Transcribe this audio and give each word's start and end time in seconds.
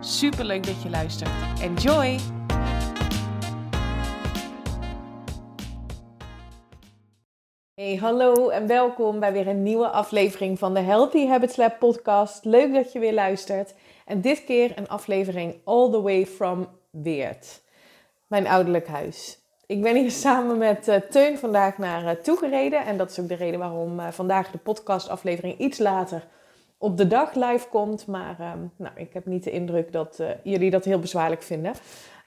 Super 0.00 0.44
leuk 0.44 0.66
dat 0.66 0.82
je 0.82 0.90
luistert. 0.90 1.30
Enjoy! 1.60 2.18
Hey, 7.74 7.96
hallo 7.96 8.48
en 8.48 8.66
welkom 8.66 9.20
bij 9.20 9.32
weer 9.32 9.46
een 9.46 9.62
nieuwe 9.62 9.88
aflevering 9.88 10.58
van 10.58 10.74
de 10.74 10.80
Healthy 10.80 11.26
Habits 11.26 11.56
Lab 11.56 11.78
podcast. 11.78 12.44
Leuk 12.44 12.74
dat 12.74 12.92
je 12.92 12.98
weer 12.98 13.12
luistert. 13.12 13.74
En 14.04 14.20
dit 14.20 14.44
keer 14.44 14.78
een 14.78 14.88
aflevering 14.88 15.54
all 15.64 15.90
the 15.90 16.02
way 16.02 16.26
from 16.26 16.68
Weert, 16.90 17.62
mijn 18.26 18.46
ouderlijk 18.46 18.86
huis. 18.86 19.38
Ik 19.66 19.82
ben 19.82 19.96
hier 19.96 20.10
samen 20.10 20.58
met 20.58 20.88
uh, 20.88 20.96
Teun 20.96 21.38
vandaag 21.38 21.78
naar 21.78 22.04
uh, 22.04 22.10
toegereden. 22.10 22.84
En 22.84 22.96
dat 22.96 23.10
is 23.10 23.20
ook 23.20 23.28
de 23.28 23.34
reden 23.34 23.58
waarom 23.58 24.00
uh, 24.00 24.08
vandaag 24.08 24.50
de 24.50 24.58
podcastaflevering 24.58 25.58
iets 25.58 25.78
later 25.78 26.26
op 26.78 26.96
de 26.96 27.06
dag 27.06 27.34
live 27.34 27.68
komt. 27.68 28.06
Maar 28.06 28.36
ehm, 28.40 28.58
nou, 28.76 28.92
ik 28.96 29.12
heb 29.12 29.26
niet 29.26 29.44
de 29.44 29.50
indruk 29.50 29.92
dat 29.92 30.22
jullie 30.42 30.70
dat 30.70 30.84
heel 30.84 30.98
bezwaarlijk 30.98 31.42
vinden. 31.42 31.72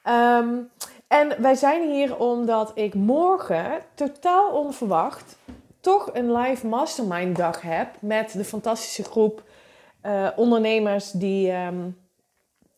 Um, 0.08 0.70
en 1.08 1.42
wij 1.42 1.56
zijn 1.56 1.92
hier 1.92 2.18
omdat 2.18 2.72
ik 2.76 2.94
morgen 2.94 3.82
totaal 3.94 4.52
onverwacht 4.52 5.38
toch 5.80 6.10
een 6.14 6.32
live 6.32 6.68
mastermind 6.68 7.36
dag 7.36 7.62
heb 7.62 7.88
met 8.00 8.32
de 8.32 8.44
fantastische 8.44 9.04
groep 9.04 9.44
ondernemers 10.36 11.12
die 11.12 11.52
um, 11.52 11.98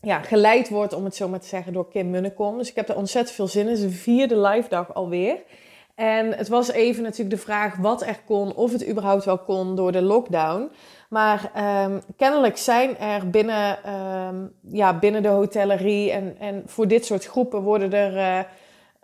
ja, 0.03 0.21
geleid 0.21 0.69
wordt, 0.69 0.93
om 0.93 1.03
het 1.03 1.15
zo 1.15 1.27
maar 1.27 1.39
te 1.39 1.47
zeggen, 1.47 1.73
door 1.73 1.87
Kim 1.87 2.09
Munnekom. 2.09 2.57
Dus 2.57 2.69
ik 2.69 2.75
heb 2.75 2.89
er 2.89 2.95
ontzettend 2.95 3.35
veel 3.35 3.47
zin 3.47 3.67
in. 3.67 3.71
Het 3.71 3.81
de 3.81 3.89
vierde 3.89 4.37
live 4.37 4.69
dag 4.69 4.93
alweer. 4.93 5.37
En 5.95 6.33
het 6.33 6.47
was 6.47 6.71
even 6.71 7.03
natuurlijk 7.03 7.35
de 7.35 7.41
vraag 7.41 7.75
wat 7.75 8.01
er 8.01 8.19
kon, 8.25 8.55
of 8.55 8.71
het 8.71 8.87
überhaupt 8.87 9.25
wel 9.25 9.37
kon 9.37 9.75
door 9.75 9.91
de 9.91 10.01
lockdown. 10.01 10.71
Maar 11.13 11.51
um, 11.85 12.01
kennelijk 12.17 12.57
zijn 12.57 12.97
er 12.97 13.29
binnen, 13.29 13.77
um, 13.93 14.53
ja, 14.61 14.99
binnen 14.99 15.21
de 15.21 15.27
hotellerie 15.27 16.11
en, 16.11 16.35
en 16.39 16.63
voor 16.65 16.87
dit 16.87 17.05
soort 17.05 17.25
groepen 17.25 17.61
worden 17.61 17.93
er 17.93 18.15
uh, 18.15 18.39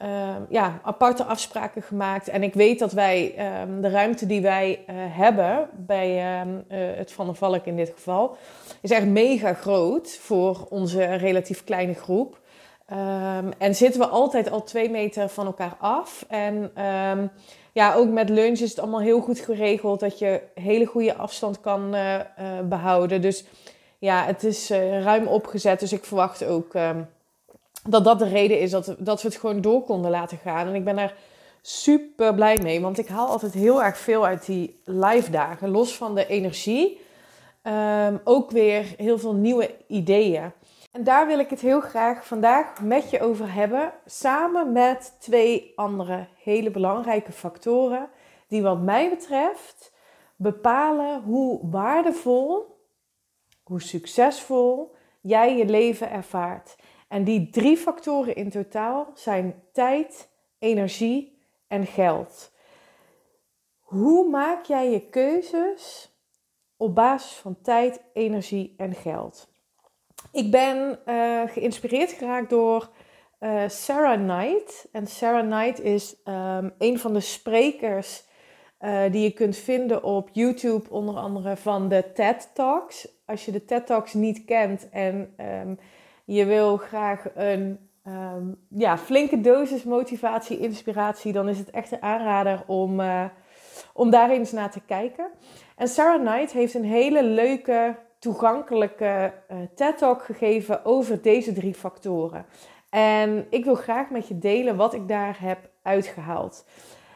uh, 0.09 0.35
ja, 0.49 0.79
aparte 0.83 1.23
afspraken 1.23 1.81
gemaakt. 1.81 2.27
En 2.27 2.43
ik 2.43 2.53
weet 2.53 2.79
dat 2.79 2.91
wij 2.91 3.33
de 3.81 3.89
ruimte 3.89 4.25
die 4.25 4.41
wij 4.41 4.79
uh, 4.79 4.95
hebben 4.95 5.69
bij 5.73 6.41
uh, 6.41 6.41
het 6.97 7.11
Van 7.11 7.25
der 7.25 7.35
Valk 7.35 7.65
in 7.65 7.75
dit 7.75 7.91
geval, 7.95 8.37
is 8.81 8.91
echt 8.91 9.05
mega 9.05 9.53
groot 9.53 10.17
voor 10.21 10.65
onze 10.69 11.03
relatief 11.03 11.63
kleine 11.63 11.93
groep. 11.93 12.39
Um, 12.91 13.51
en 13.57 13.75
zitten 13.75 14.01
we 14.01 14.07
altijd 14.07 14.51
al 14.51 14.63
twee 14.63 14.89
meter 14.89 15.29
van 15.29 15.45
elkaar 15.45 15.75
af. 15.79 16.25
En 16.27 16.83
um, 16.85 17.31
ja, 17.71 17.93
ook 17.93 18.09
met 18.09 18.29
lunch 18.29 18.59
is 18.59 18.69
het 18.69 18.79
allemaal 18.79 18.99
heel 18.99 19.21
goed 19.21 19.39
geregeld 19.39 19.99
dat 19.99 20.19
je 20.19 20.41
hele 20.53 20.85
goede 20.85 21.15
afstand 21.15 21.59
kan 21.59 21.95
uh, 21.95 22.15
uh, 22.15 22.21
behouden. 22.63 23.21
Dus 23.21 23.45
ja, 23.99 24.25
het 24.25 24.43
is 24.43 24.71
uh, 24.71 25.03
ruim 25.03 25.27
opgezet. 25.27 25.79
Dus 25.79 25.93
ik 25.93 26.05
verwacht 26.05 26.45
ook 26.45 26.73
um, 26.73 27.07
dat 27.89 28.03
dat 28.03 28.19
de 28.19 28.27
reden 28.27 28.59
is 28.59 28.71
dat, 28.71 28.95
dat 28.97 29.21
we 29.21 29.27
het 29.27 29.37
gewoon 29.37 29.61
door 29.61 29.83
konden 29.83 30.11
laten 30.11 30.37
gaan. 30.37 30.67
En 30.67 30.75
ik 30.75 30.83
ben 30.83 30.95
daar 30.95 31.13
super 31.61 32.33
blij 32.33 32.57
mee, 32.61 32.81
want 32.81 32.97
ik 32.97 33.07
haal 33.07 33.27
altijd 33.27 33.53
heel 33.53 33.83
erg 33.83 33.97
veel 33.97 34.25
uit 34.25 34.45
die 34.45 34.79
live 34.85 35.31
dagen. 35.31 35.69
Los 35.69 35.95
van 35.95 36.15
de 36.15 36.27
energie, 36.27 37.01
ook 38.23 38.51
weer 38.51 38.85
heel 38.97 39.19
veel 39.19 39.33
nieuwe 39.33 39.75
ideeën. 39.87 40.51
En 40.91 41.03
daar 41.03 41.27
wil 41.27 41.39
ik 41.39 41.49
het 41.49 41.61
heel 41.61 41.81
graag 41.81 42.27
vandaag 42.27 42.81
met 42.81 43.09
je 43.09 43.21
over 43.21 43.53
hebben, 43.53 43.93
samen 44.05 44.71
met 44.71 45.15
twee 45.19 45.71
andere 45.75 46.27
hele 46.43 46.71
belangrijke 46.71 47.31
factoren, 47.31 48.09
die 48.47 48.61
wat 48.61 48.81
mij 48.81 49.09
betreft 49.09 49.93
bepalen 50.35 51.21
hoe 51.21 51.69
waardevol, 51.69 52.77
hoe 53.63 53.81
succesvol 53.81 54.95
jij 55.21 55.57
je 55.57 55.65
leven 55.65 56.09
ervaart. 56.11 56.75
En 57.07 57.23
die 57.23 57.49
drie 57.49 57.77
factoren 57.77 58.35
in 58.35 58.49
totaal 58.49 59.11
zijn 59.13 59.63
tijd, 59.73 60.29
energie 60.59 61.41
en 61.67 61.85
geld. 61.85 62.51
Hoe 63.79 64.29
maak 64.29 64.65
jij 64.65 64.91
je 64.91 65.09
keuzes 65.09 66.13
op 66.77 66.95
basis 66.95 67.37
van 67.37 67.61
tijd, 67.61 68.01
energie 68.13 68.73
en 68.77 68.95
geld? 68.95 69.48
Ik 70.31 70.51
ben 70.51 70.99
uh, 71.07 71.41
geïnspireerd 71.47 72.11
geraakt 72.11 72.49
door 72.49 72.89
uh, 73.39 73.63
Sarah 73.67 74.17
Knight. 74.17 74.87
En 74.91 75.07
Sarah 75.07 75.45
Knight 75.51 75.81
is 75.81 76.15
um, 76.25 76.73
een 76.77 76.99
van 76.99 77.13
de 77.13 77.19
sprekers 77.19 78.23
uh, 78.81 79.01
die 79.11 79.23
je 79.23 79.31
kunt 79.31 79.57
vinden 79.57 80.03
op 80.03 80.29
YouTube, 80.31 80.89
onder 80.89 81.15
andere 81.15 81.55
van 81.55 81.89
de 81.89 82.11
TED 82.13 82.49
Talks. 82.53 83.07
Als 83.25 83.45
je 83.45 83.51
de 83.51 83.65
TED 83.65 83.85
Talks 83.85 84.13
niet 84.13 84.45
kent 84.45 84.89
en 84.89 85.33
um, 85.37 85.79
je 86.25 86.45
wil 86.45 86.77
graag 86.77 87.25
een 87.35 87.89
um, 88.07 88.65
ja, 88.69 88.97
flinke 88.97 89.41
dosis 89.41 89.83
motivatie, 89.83 90.59
inspiratie, 90.59 91.31
dan 91.31 91.49
is 91.49 91.57
het 91.57 91.69
echt 91.69 91.91
een 91.91 92.01
aanrader 92.01 92.63
om, 92.67 93.01
om 93.93 94.09
daar 94.09 94.29
eens 94.29 94.51
naar 94.51 94.71
te 94.71 94.81
kijken. 94.85 95.31
En 95.75 95.87
Sarah 95.87 96.25
Knight 96.25 96.51
heeft 96.51 96.73
een 96.73 96.85
hele 96.85 97.23
leuke 97.23 97.95
toegankelijke 98.19 99.33
uh, 99.51 99.57
TED-talk 99.75 100.23
gegeven 100.23 100.85
over 100.85 101.21
deze 101.21 101.53
drie 101.53 101.73
factoren. 101.73 102.45
En 102.89 103.47
ik 103.49 103.65
wil 103.65 103.75
graag 103.75 104.09
met 104.09 104.27
je 104.27 104.39
delen 104.39 104.75
wat 104.75 104.93
ik 104.93 105.07
daar 105.07 105.37
heb 105.41 105.69
uitgehaald. 105.81 106.65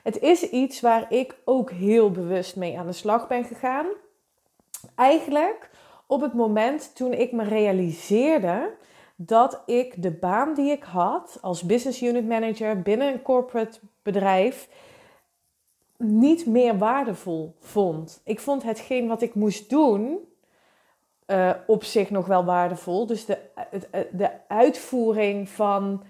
Het 0.03 0.19
is 0.19 0.49
iets 0.49 0.81
waar 0.81 1.11
ik 1.11 1.35
ook 1.45 1.71
heel 1.71 2.11
bewust 2.11 2.55
mee 2.55 2.79
aan 2.79 2.87
de 2.87 2.93
slag 2.93 3.27
ben 3.27 3.43
gegaan. 3.43 3.85
Eigenlijk 4.95 5.69
op 6.07 6.21
het 6.21 6.33
moment 6.33 6.95
toen 6.95 7.13
ik 7.13 7.31
me 7.31 7.43
realiseerde 7.43 8.73
dat 9.15 9.61
ik 9.65 10.01
de 10.01 10.11
baan 10.11 10.53
die 10.53 10.71
ik 10.71 10.83
had 10.83 11.37
als 11.41 11.63
business 11.63 12.01
unit 12.01 12.27
manager 12.27 12.81
binnen 12.81 13.13
een 13.13 13.21
corporate 13.21 13.79
bedrijf 14.01 14.69
niet 15.97 16.45
meer 16.45 16.77
waardevol 16.77 17.55
vond. 17.59 18.21
Ik 18.23 18.39
vond 18.39 18.63
hetgeen 18.63 19.07
wat 19.07 19.21
ik 19.21 19.35
moest 19.35 19.69
doen 19.69 20.19
uh, 21.33 21.51
op 21.67 21.83
zich 21.83 22.09
nog 22.09 22.25
wel 22.25 22.45
waardevol. 22.45 23.05
Dus 23.05 23.25
de, 23.25 23.37
de 24.11 24.29
uitvoering 24.47 25.49
van 25.49 26.03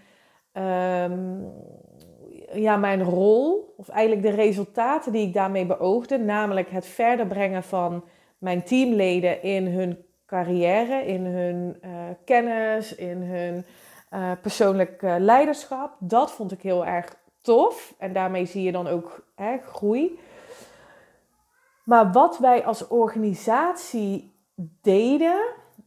um, 0.53 1.51
ja, 2.53 2.77
mijn 2.77 3.03
rol, 3.03 3.73
of 3.77 3.89
eigenlijk 3.89 4.21
de 4.27 4.35
resultaten 4.35 5.11
die 5.11 5.27
ik 5.27 5.33
daarmee 5.33 5.65
beoogde, 5.65 6.17
namelijk 6.17 6.69
het 6.69 6.85
verder 6.85 7.27
brengen 7.27 7.63
van 7.63 8.03
mijn 8.37 8.63
teamleden 8.63 9.41
in 9.41 9.67
hun 9.67 10.05
carrière, 10.25 11.05
in 11.05 11.25
hun 11.25 11.77
uh, 11.85 11.91
kennis, 12.25 12.95
in 12.95 13.21
hun 13.21 13.65
persoonlijk 14.41 15.01
leiderschap, 15.01 15.95
dat 15.99 16.31
vond 16.31 16.51
ik 16.51 16.61
heel 16.61 16.85
erg 16.85 17.15
tof. 17.41 17.93
En 17.97 18.13
daarmee 18.13 18.45
zie 18.45 18.63
je 18.63 18.71
dan 18.71 18.87
ook 18.87 19.25
hè, 19.35 19.57
groei. 19.57 20.19
Maar 21.83 22.11
wat 22.11 22.37
wij 22.37 22.65
als 22.65 22.87
organisatie 22.87 24.32
deden 24.81 25.41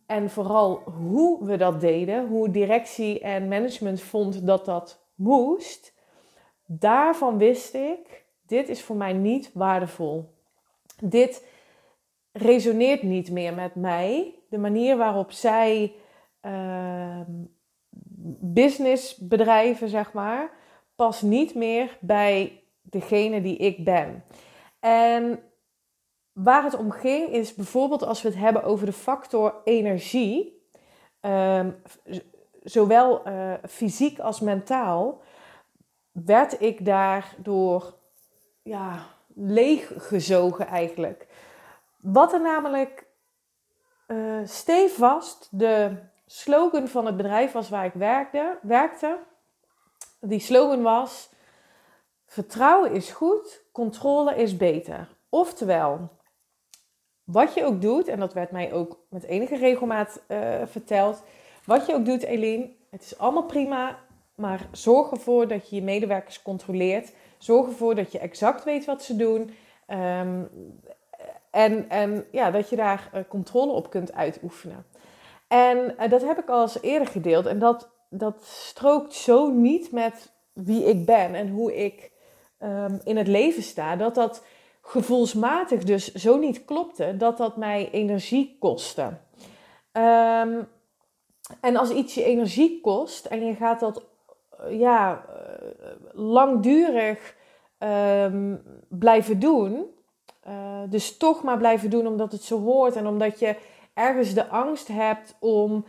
en 0.07 0.31
vooral 0.31 0.79
hoe 0.79 1.45
we 1.45 1.57
dat 1.57 1.81
deden, 1.81 2.27
hoe 2.27 2.51
directie 2.51 3.21
en 3.21 3.49
management 3.49 4.01
vond 4.01 4.47
dat 4.47 4.65
dat 4.65 5.05
moest, 5.15 5.95
daarvan 6.67 7.39
wist 7.39 7.75
ik, 7.75 8.25
dit 8.47 8.69
is 8.69 8.83
voor 8.83 8.97
mij 8.97 9.13
niet 9.13 9.51
waardevol. 9.55 10.35
Dit 11.03 11.47
resoneert 12.33 13.03
niet 13.03 13.31
meer 13.31 13.55
met 13.55 13.75
mij. 13.75 14.35
De 14.49 14.59
manier 14.59 14.97
waarop 14.97 15.31
zij 15.33 15.95
uh, 16.43 17.21
businessbedrijven, 18.41 19.89
zeg 19.89 20.13
maar, 20.13 20.51
past 20.97 21.23
niet 21.23 21.55
meer 21.55 21.99
bij 22.01 22.63
degene 22.83 23.41
die 23.41 23.57
ik 23.57 23.85
ben. 23.85 24.25
En 24.81 25.41
Waar 26.37 26.63
het 26.63 26.77
om 26.77 26.91
ging 26.91 27.29
is 27.29 27.55
bijvoorbeeld 27.55 28.03
als 28.03 28.23
we 28.23 28.29
het 28.29 28.39
hebben 28.39 28.63
over 28.63 28.87
de 28.87 28.93
factor 28.93 29.55
energie, 29.65 30.63
um, 31.21 31.83
zowel 32.63 33.29
uh, 33.29 33.55
fysiek 33.69 34.19
als 34.19 34.41
mentaal, 34.41 35.23
werd 36.13 36.61
ik 36.61 36.85
daardoor 36.85 37.95
ja, 38.63 39.07
leeggezogen 39.35 40.67
eigenlijk. 40.67 41.27
Wat 41.97 42.33
er 42.33 42.41
namelijk 42.41 43.07
uh, 44.07 44.41
stevast 44.45 45.49
de 45.51 45.97
slogan 46.27 46.89
van 46.89 47.07
het 47.07 47.17
bedrijf 47.17 47.53
was 47.53 47.69
waar 47.69 47.85
ik 47.85 47.95
werkte. 47.95 48.59
werkte. 48.63 49.19
Die 50.21 50.41
slogan 50.41 50.83
was: 50.83 51.31
Vertrouwen 52.27 52.93
is 52.93 53.11
goed, 53.11 53.65
controle 53.73 54.37
is 54.37 54.57
beter. 54.57 55.09
Oftewel, 55.29 56.16
wat 57.27 57.55
je 57.55 57.65
ook 57.65 57.81
doet, 57.81 58.09
en 58.09 58.19
dat 58.19 58.33
werd 58.33 58.51
mij 58.51 58.73
ook 58.73 58.99
met 59.09 59.25
enige 59.25 59.57
regelmaat 59.57 60.21
uh, 60.29 60.39
verteld. 60.65 61.23
Wat 61.65 61.87
je 61.87 61.95
ook 61.95 62.05
doet, 62.05 62.23
Eline, 62.23 62.71
het 62.91 63.03
is 63.03 63.19
allemaal 63.19 63.45
prima, 63.45 63.99
maar 64.35 64.69
zorg 64.73 65.11
ervoor 65.11 65.49
dat 65.49 65.69
je 65.69 65.77
je 65.77 65.83
medewerkers 65.83 66.43
controleert. 66.43 67.13
Zorg 67.39 67.67
ervoor 67.67 67.95
dat 67.95 68.13
je 68.13 68.19
exact 68.19 68.65
weet 68.65 68.85
wat 68.85 69.03
ze 69.03 69.17
doen. 69.17 69.55
Ehm, 69.87 70.43
en, 71.51 71.89
en 71.89 72.25
ja, 72.31 72.51
dat 72.51 72.69
je 72.69 72.77
daar 72.77 73.11
uh, 73.15 73.21
controle 73.29 73.73
op 73.73 73.91
kunt 73.91 74.13
uitoefenen. 74.13 74.87
En 75.49 75.95
uh, 76.01 76.11
dat 76.11 76.23
heb 76.23 76.39
ik 76.39 76.49
al 76.49 76.63
eens 76.63 76.83
eerder 76.83 77.09
gedeeld. 77.09 77.47
En 77.47 77.59
dat, 77.59 77.91
dat 78.11 78.45
strookt 78.45 79.15
zo 79.15 79.51
niet 79.51 79.93
met 79.93 80.33
wie 80.53 80.85
ik 80.85 81.07
ben 81.07 81.35
en 81.35 81.49
hoe 81.49 81.77
ik 81.77 82.11
um, 82.63 83.01
in 83.05 83.17
het 83.17 83.29
leven 83.29 83.63
sta. 83.63 83.97
Dat 83.97 84.15
dat 84.15 84.45
gevoelsmatig 84.87 85.85
dus 85.85 86.13
zo 86.13 86.37
niet 86.37 86.65
klopte 86.65 87.17
dat 87.17 87.37
dat 87.37 87.57
mij 87.57 87.91
energie 87.91 88.57
kostte. 88.59 89.03
Um, 89.93 90.69
en 91.61 91.77
als 91.77 91.91
iets 91.91 92.15
je 92.15 92.25
energie 92.25 92.81
kost 92.81 93.27
en 93.27 93.45
je 93.45 93.55
gaat 93.55 93.81
dat 93.81 94.05
ja, 94.69 95.25
langdurig 96.13 97.37
um, 97.79 98.63
blijven 98.89 99.39
doen, 99.39 99.87
uh, 100.49 100.81
dus 100.89 101.17
toch 101.17 101.43
maar 101.43 101.59
blijven 101.59 101.91
doen 101.91 102.07
omdat 102.07 102.33
het 102.33 102.43
zo 102.43 102.61
hoort 102.61 102.97
en 102.97 103.07
omdat 103.07 103.39
je 103.39 103.57
ergens 103.95 104.35
de 104.35 104.49
angst 104.49 104.89
hebt 104.89 105.37
om, 105.41 105.85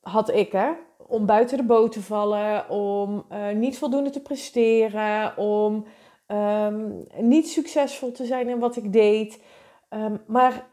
had 0.00 0.34
ik 0.34 0.52
hè, 0.52 0.70
om 1.06 1.26
buiten 1.26 1.56
de 1.56 1.64
boot 1.64 1.92
te 1.92 2.02
vallen, 2.02 2.70
om 2.70 3.26
niet 3.54 3.78
voldoende 3.78 4.10
te 4.10 4.20
presteren, 4.20 5.36
om 5.36 5.84
um, 6.28 7.06
niet 7.16 7.48
succesvol 7.48 8.12
te 8.12 8.24
zijn 8.24 8.48
in 8.48 8.58
wat 8.58 8.76
ik 8.76 8.92
deed. 8.92 9.42
Um, 9.90 10.22
maar 10.26 10.66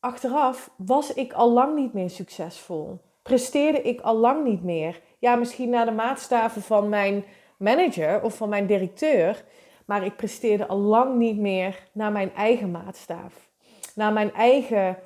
achteraf 0.00 0.70
was 0.76 1.14
ik 1.14 1.32
al 1.32 1.52
lang 1.52 1.76
niet 1.76 1.92
meer 1.92 2.10
succesvol. 2.10 3.00
Presteerde 3.22 3.82
ik 3.82 4.00
al 4.00 4.16
lang 4.16 4.44
niet 4.44 4.62
meer. 4.62 5.00
Ja, 5.18 5.34
misschien 5.34 5.70
naar 5.70 5.84
de 5.84 5.92
maatstaven 5.92 6.62
van 6.62 6.88
mijn 6.88 7.24
manager 7.56 8.22
of 8.22 8.36
van 8.36 8.48
mijn 8.48 8.66
directeur. 8.66 9.44
Maar 9.84 10.04
ik 10.04 10.16
presteerde 10.16 10.66
al 10.66 10.78
lang 10.78 11.16
niet 11.16 11.38
meer 11.38 11.88
naar 11.92 12.12
mijn 12.12 12.34
eigen 12.34 12.70
maatstaaf. 12.70 13.50
Naar 13.94 14.12
mijn 14.12 14.32
eigen 14.34 14.98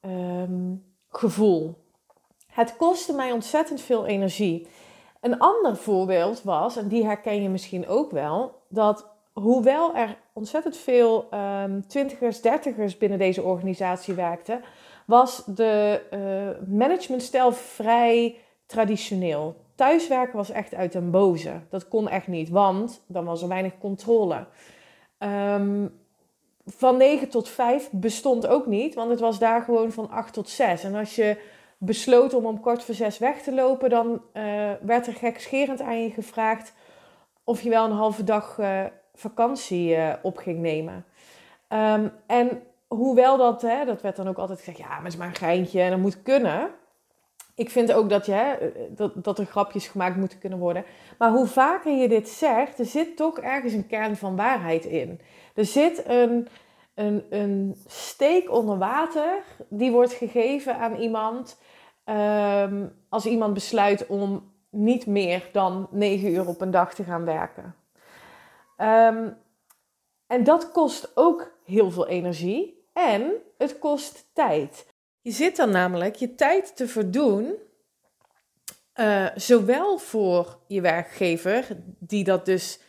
um, 0.00 0.84
gevoel. 1.08 1.74
Het 2.46 2.76
kostte 2.76 3.12
mij 3.12 3.32
ontzettend 3.32 3.80
veel 3.80 4.06
energie. 4.06 4.66
Een 5.20 5.38
ander 5.38 5.76
voorbeeld 5.76 6.42
was, 6.42 6.76
en 6.76 6.88
die 6.88 7.04
herken 7.04 7.42
je 7.42 7.48
misschien 7.48 7.88
ook 7.88 8.10
wel, 8.10 8.62
dat 8.68 9.15
hoewel 9.40 9.94
er 9.94 10.16
ontzettend 10.32 10.76
veel 10.76 11.28
um, 11.34 11.86
twintigers, 11.86 12.40
dertigers 12.40 12.98
binnen 12.98 13.18
deze 13.18 13.42
organisatie 13.42 14.14
werkten, 14.14 14.60
was 15.06 15.42
de 15.44 16.02
uh, 16.12 16.68
managementstijl 16.68 17.52
vrij 17.52 18.36
traditioneel. 18.66 19.56
Thuiswerken 19.74 20.36
was 20.36 20.50
echt 20.50 20.74
uit 20.74 20.94
een 20.94 21.10
boze. 21.10 21.52
Dat 21.68 21.88
kon 21.88 22.08
echt 22.08 22.26
niet, 22.26 22.48
want 22.48 23.04
dan 23.06 23.24
was 23.24 23.42
er 23.42 23.48
weinig 23.48 23.78
controle. 23.78 24.46
Um, 25.18 26.00
van 26.66 26.96
9 26.96 27.28
tot 27.28 27.48
5 27.48 27.88
bestond 27.90 28.46
ook 28.46 28.66
niet, 28.66 28.94
want 28.94 29.10
het 29.10 29.20
was 29.20 29.38
daar 29.38 29.62
gewoon 29.62 29.92
van 29.92 30.10
8 30.10 30.32
tot 30.32 30.48
6. 30.48 30.84
En 30.84 30.94
als 30.94 31.14
je 31.14 31.38
besloot 31.78 32.34
om 32.34 32.46
om 32.46 32.60
kort 32.60 32.84
voor 32.84 32.94
6 32.94 33.18
weg 33.18 33.42
te 33.42 33.54
lopen, 33.54 33.90
dan 33.90 34.22
uh, 34.32 34.70
werd 34.80 35.06
er 35.06 35.14
gekscherend 35.14 35.80
aan 35.80 36.02
je 36.02 36.10
gevraagd 36.10 36.72
of 37.44 37.60
je 37.62 37.70
wel 37.70 37.84
een 37.84 37.96
halve 37.96 38.24
dag 38.24 38.58
uh, 38.58 38.84
vakantie 39.16 39.96
uh, 39.96 40.12
op 40.22 40.36
ging 40.36 40.58
nemen. 40.58 41.04
Um, 41.68 42.12
en 42.26 42.62
hoewel 42.86 43.36
dat, 43.36 43.62
hè, 43.62 43.84
dat 43.84 44.02
werd 44.02 44.16
dan 44.16 44.28
ook 44.28 44.38
altijd 44.38 44.58
gezegd, 44.58 44.78
ja, 44.78 44.88
maar 44.88 45.02
het 45.02 45.12
is 45.12 45.16
maar 45.16 45.28
een 45.28 45.34
geintje 45.34 45.80
en 45.80 45.90
dat 45.90 45.98
moet 45.98 46.22
kunnen 46.22 46.70
ik 47.56 47.70
vind 47.70 47.92
ook 47.92 48.08
dat, 48.08 48.26
je, 48.26 48.32
hè, 48.32 48.54
dat, 48.94 49.24
dat 49.24 49.38
er 49.38 49.46
grapjes 49.46 49.88
gemaakt 49.88 50.16
moeten 50.16 50.38
kunnen 50.38 50.58
worden. 50.58 50.84
Maar 51.18 51.30
hoe 51.30 51.46
vaker 51.46 51.92
je 51.92 52.08
dit 52.08 52.28
zegt, 52.28 52.78
er 52.78 52.84
zit 52.84 53.16
toch 53.16 53.38
ergens 53.38 53.72
een 53.72 53.86
kern 53.86 54.16
van 54.16 54.36
waarheid 54.36 54.84
in. 54.84 55.20
Er 55.54 55.64
zit 55.64 56.08
een, 56.08 56.48
een, 56.94 57.24
een 57.30 57.76
steek 57.86 58.50
onder 58.50 58.78
water 58.78 59.42
die 59.68 59.90
wordt 59.90 60.12
gegeven 60.12 60.78
aan 60.78 60.94
iemand 60.94 61.58
um, 62.04 62.92
als 63.08 63.26
iemand 63.26 63.54
besluit 63.54 64.06
om 64.06 64.52
niet 64.70 65.06
meer 65.06 65.48
dan 65.52 65.88
negen 65.90 66.32
uur 66.32 66.48
op 66.48 66.60
een 66.60 66.70
dag 66.70 66.94
te 66.94 67.04
gaan 67.04 67.24
werken. 67.24 67.74
Um, 68.80 69.36
en 70.26 70.44
dat 70.44 70.72
kost 70.72 71.10
ook 71.14 71.58
heel 71.64 71.90
veel 71.90 72.08
energie 72.08 72.88
en 72.92 73.32
het 73.58 73.78
kost 73.78 74.30
tijd. 74.32 74.86
Je 75.20 75.30
zit 75.30 75.56
dan 75.56 75.70
namelijk 75.70 76.14
je 76.14 76.34
tijd 76.34 76.76
te 76.76 76.88
verdoen, 76.88 77.54
uh, 78.94 79.26
zowel 79.34 79.98
voor 79.98 80.58
je 80.66 80.80
werkgever, 80.80 81.66
die 81.98 82.24
dat 82.24 82.44
dus 82.44 82.80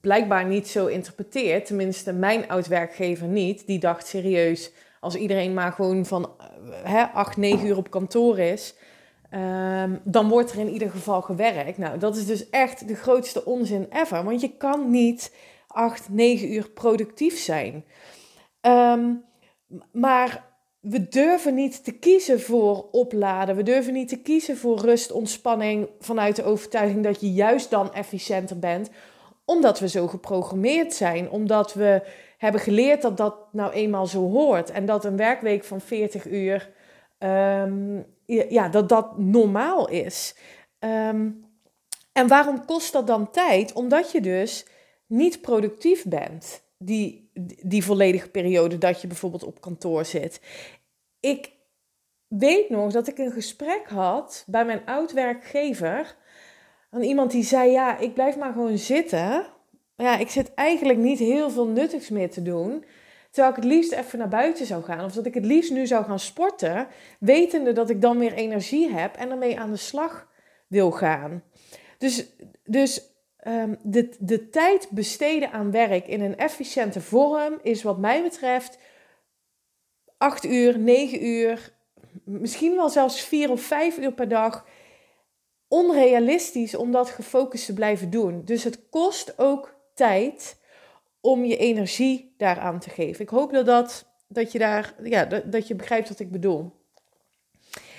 blijkbaar 0.00 0.46
niet 0.46 0.68
zo 0.68 0.86
interpreteert, 0.86 1.66
tenminste 1.66 2.12
mijn 2.12 2.48
oud-werkgever 2.48 3.26
niet, 3.26 3.66
die 3.66 3.78
dacht 3.78 4.06
serieus, 4.06 4.72
als 5.00 5.14
iedereen 5.14 5.54
maar 5.54 5.72
gewoon 5.72 6.06
van 6.06 6.36
uh, 6.40 6.46
hè, 6.82 7.02
8, 7.02 7.36
9 7.36 7.66
uur 7.66 7.76
op 7.76 7.90
kantoor 7.90 8.38
is, 8.38 8.74
um, 9.36 10.00
dan 10.04 10.28
wordt 10.28 10.52
er 10.52 10.58
in 10.58 10.68
ieder 10.68 10.90
geval 10.90 11.22
gewerkt. 11.22 11.78
Nou, 11.78 11.98
dat 11.98 12.16
is 12.16 12.26
dus 12.26 12.50
echt 12.50 12.88
de 12.88 12.94
grootste 12.94 13.44
onzin 13.44 13.86
ever, 13.90 14.24
want 14.24 14.40
je 14.40 14.56
kan 14.56 14.90
niet 14.90 15.34
8, 15.66 16.08
9 16.08 16.52
uur 16.52 16.70
productief 16.70 17.38
zijn. 17.38 17.84
Um, 18.60 19.24
maar 19.92 20.44
we 20.80 21.08
durven 21.08 21.54
niet 21.54 21.84
te 21.84 21.92
kiezen 21.92 22.40
voor 22.40 22.88
opladen. 22.90 23.56
We 23.56 23.62
durven 23.62 23.92
niet 23.92 24.08
te 24.08 24.22
kiezen 24.22 24.56
voor 24.56 24.78
rust, 24.78 25.12
ontspanning 25.12 25.88
vanuit 26.00 26.36
de 26.36 26.44
overtuiging 26.44 27.04
dat 27.04 27.20
je 27.20 27.32
juist 27.32 27.70
dan 27.70 27.92
efficiënter 27.92 28.58
bent. 28.58 28.90
Omdat 29.44 29.78
we 29.78 29.88
zo 29.88 30.06
geprogrammeerd 30.06 30.94
zijn. 30.94 31.30
Omdat 31.30 31.74
we 31.74 32.02
hebben 32.38 32.60
geleerd 32.60 33.02
dat 33.02 33.16
dat 33.16 33.36
nou 33.52 33.72
eenmaal 33.72 34.06
zo 34.06 34.30
hoort. 34.30 34.70
En 34.70 34.86
dat 34.86 35.04
een 35.04 35.16
werkweek 35.16 35.64
van 35.64 35.80
40 35.80 36.26
uur, 36.26 36.70
um, 37.18 38.06
ja, 38.26 38.68
dat 38.68 38.88
dat 38.88 39.18
normaal 39.18 39.88
is. 39.88 40.34
Um, 40.78 41.44
en 42.12 42.28
waarom 42.28 42.64
kost 42.64 42.92
dat 42.92 43.06
dan 43.06 43.30
tijd? 43.30 43.72
Omdat 43.72 44.12
je 44.12 44.20
dus 44.20 44.66
niet 45.06 45.40
productief 45.40 46.04
bent 46.04 46.62
die, 46.78 47.30
die 47.62 47.84
volledige 47.84 48.28
periode 48.28 48.78
dat 48.78 49.00
je 49.00 49.06
bijvoorbeeld 49.06 49.44
op 49.44 49.60
kantoor 49.60 50.04
zit 50.04 50.40
ik 51.20 51.52
weet 52.28 52.68
nog 52.68 52.92
dat 52.92 53.08
ik 53.08 53.18
een 53.18 53.32
gesprek 53.32 53.88
had 53.88 54.44
bij 54.46 54.64
mijn 54.64 54.86
oud-werkgever. 54.86 56.16
Aan 56.90 57.02
iemand 57.02 57.30
die 57.30 57.44
zei: 57.44 57.70
Ja, 57.70 57.98
ik 57.98 58.14
blijf 58.14 58.36
maar 58.36 58.52
gewoon 58.52 58.78
zitten. 58.78 59.46
Ja, 59.96 60.18
ik 60.18 60.30
zit 60.30 60.54
eigenlijk 60.54 60.98
niet 60.98 61.18
heel 61.18 61.50
veel 61.50 61.66
nuttigs 61.66 62.08
meer 62.08 62.30
te 62.30 62.42
doen. 62.42 62.84
Terwijl 63.36 63.56
ik 63.56 63.62
het 63.62 63.72
liefst 63.72 63.92
even 63.92 64.18
naar 64.18 64.28
buiten 64.28 64.66
zou 64.66 64.82
gaan. 64.82 65.04
Of 65.04 65.12
dat 65.12 65.26
ik 65.26 65.34
het 65.34 65.44
liefst 65.44 65.70
nu 65.70 65.86
zou 65.86 66.04
gaan 66.04 66.18
sporten. 66.18 66.88
Wetende 67.18 67.72
dat 67.72 67.90
ik 67.90 68.00
dan 68.00 68.18
weer 68.18 68.32
energie 68.32 68.90
heb 68.90 69.16
en 69.16 69.30
ermee 69.30 69.58
aan 69.58 69.70
de 69.70 69.76
slag 69.76 70.28
wil 70.66 70.90
gaan. 70.90 71.42
Dus, 71.98 72.26
dus 72.64 73.02
um, 73.46 73.78
de, 73.82 74.16
de 74.18 74.48
tijd 74.48 74.88
besteden 74.90 75.50
aan 75.50 75.70
werk 75.70 76.06
in 76.06 76.20
een 76.20 76.36
efficiënte 76.36 77.00
vorm 77.00 77.58
is 77.62 77.82
wat 77.82 77.98
mij 77.98 78.22
betreft 78.22 78.78
8 80.16 80.44
uur, 80.44 80.78
9 80.78 81.26
uur, 81.26 81.72
misschien 82.24 82.76
wel 82.76 82.88
zelfs 82.88 83.20
4 83.20 83.50
of 83.50 83.60
5 83.60 83.98
uur 83.98 84.12
per 84.12 84.28
dag 84.28 84.66
onrealistisch 85.68 86.74
om 86.74 86.92
dat 86.92 87.10
gefocust 87.10 87.66
te 87.66 87.74
blijven 87.74 88.10
doen. 88.10 88.44
Dus 88.44 88.64
het 88.64 88.88
kost 88.88 89.38
ook 89.38 89.74
tijd 89.94 90.56
om 91.26 91.44
je 91.44 91.56
energie 91.56 92.34
daaraan 92.36 92.80
te 92.80 92.90
geven. 92.90 93.22
Ik 93.22 93.28
hoop 93.28 93.52
dat, 93.52 93.66
dat, 93.66 94.06
dat, 94.28 94.52
je, 94.52 94.58
daar, 94.58 94.94
ja, 95.02 95.24
dat, 95.24 95.52
dat 95.52 95.68
je 95.68 95.74
begrijpt 95.74 96.08
wat 96.08 96.20
ik 96.20 96.30
bedoel. 96.30 96.72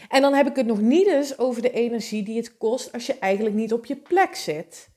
En 0.10 0.22
dan 0.22 0.34
heb 0.34 0.48
ik 0.48 0.56
het 0.56 0.66
nog 0.66 0.82
niet 0.82 1.08
eens 1.08 1.38
over 1.38 1.62
de 1.62 1.72
energie 1.72 2.24
die 2.24 2.38
het 2.38 2.58
kost 2.58 2.94
als 2.94 3.06
je 3.06 3.20
eigenlijk 3.20 3.56
niet 3.56 3.74
op 3.74 3.86
je 3.86 3.96
plek 3.96 4.36
zit. 4.36 4.90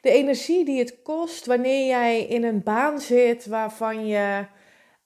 De 0.00 0.10
energie 0.10 0.64
die 0.64 0.78
het 0.78 1.02
kost 1.02 1.46
wanneer 1.46 1.86
jij 1.86 2.22
in 2.22 2.44
een 2.44 2.62
baan 2.62 3.00
zit 3.00 3.46
waarvan 3.46 4.06
je 4.06 4.46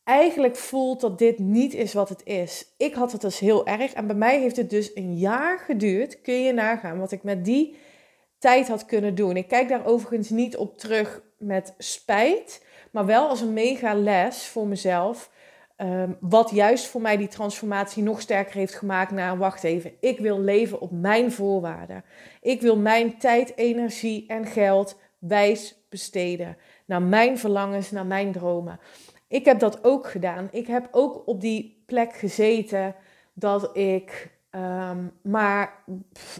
eigenlijk 0.05 0.57
voelt 0.57 1.01
dat 1.01 1.19
dit 1.19 1.39
niet 1.39 1.75
is 1.75 1.93
wat 1.93 2.09
het 2.09 2.25
is. 2.25 2.67
Ik 2.77 2.95
had 2.95 3.13
het 3.13 3.21
dus 3.21 3.39
heel 3.39 3.67
erg 3.67 3.93
en 3.93 4.07
bij 4.07 4.17
mij 4.17 4.41
heeft 4.41 4.57
het 4.57 4.71
dus 4.71 4.91
een 4.95 5.19
jaar 5.19 5.59
geduurd. 5.59 6.21
Kun 6.21 6.43
je 6.43 6.53
nagaan 6.53 6.99
wat 6.99 7.13
ik 7.13 7.23
met 7.23 7.45
die 7.45 7.77
tijd 8.39 8.69
had 8.69 8.85
kunnen 8.85 9.15
doen. 9.15 9.37
Ik 9.37 9.49
kijk 9.49 9.69
daar 9.69 9.87
overigens 9.87 10.31
niet 10.31 10.57
op 10.57 10.79
terug 10.79 11.23
met 11.39 11.75
spijt, 11.79 12.65
maar 12.91 13.07
wel 13.07 13.29
als 13.29 13.41
een 13.41 13.53
mega 13.53 13.95
les 13.95 14.47
voor 14.47 14.67
mezelf. 14.67 15.31
Ehm, 15.77 16.13
wat 16.21 16.51
juist 16.51 16.87
voor 16.87 17.01
mij 17.01 17.17
die 17.17 17.29
transformatie 17.29 18.03
nog 18.03 18.21
sterker 18.21 18.55
heeft 18.55 18.75
gemaakt 18.75 19.11
naar, 19.11 19.39
wacht 19.39 19.65
even, 19.65 19.93
ik 20.01 20.19
wil 20.19 20.41
leven 20.41 20.81
op 20.81 20.91
mijn 20.91 21.33
voorwaarden. 21.33 22.05
Ik 22.41 22.61
wil 22.61 22.77
mijn 22.77 23.19
tijd, 23.19 23.57
energie 23.57 24.25
en 24.27 24.47
geld 24.47 24.99
wijs 25.19 25.75
besteden. 25.89 26.57
Naar 26.85 27.03
mijn 27.03 27.39
verlangens, 27.39 27.91
naar 27.91 28.07
mijn 28.07 28.33
dromen. 28.33 28.81
Ik 29.29 29.45
heb 29.45 29.59
dat 29.59 29.85
ook 29.85 30.07
gedaan. 30.07 30.49
Ik 30.51 30.67
heb 30.67 30.89
ook 30.91 31.23
op 31.27 31.41
die 31.41 31.83
plek 31.87 32.15
gezeten 32.15 32.95
dat 33.33 33.77
ik 33.77 34.31
ehm, 34.55 35.07
maar 35.23 35.85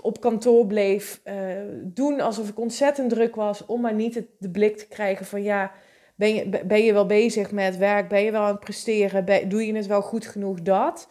op 0.01 0.21
kantoor 0.21 0.67
bleef 0.67 1.21
uh, 1.25 1.35
doen 1.83 2.21
alsof 2.21 2.49
ik 2.49 2.59
ontzettend 2.59 3.11
druk 3.11 3.35
was. 3.35 3.67
Om 3.67 3.81
maar 3.81 3.95
niet 3.95 4.23
de 4.39 4.51
blik 4.51 4.77
te 4.77 4.89
krijgen 4.89 5.27
van 5.27 5.43
ja, 5.43 5.73
ben 6.15 6.35
je, 6.35 6.65
ben 6.65 6.85
je 6.85 6.93
wel 6.93 7.07
bezig 7.07 7.51
met 7.53 7.77
werk? 7.77 8.09
Ben 8.09 8.23
je 8.23 8.31
wel 8.31 8.43
aan 8.43 8.51
het 8.51 8.61
presteren? 8.61 9.49
doe 9.49 9.67
je 9.67 9.75
het 9.75 9.87
wel 9.87 10.03
goed 10.03 10.27
genoeg? 10.27 10.63
Dat. 10.63 11.09